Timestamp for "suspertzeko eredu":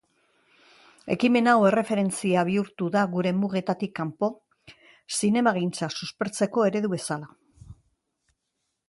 6.01-6.93